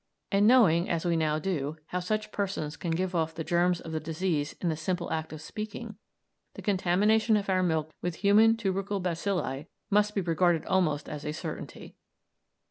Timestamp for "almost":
10.65-11.07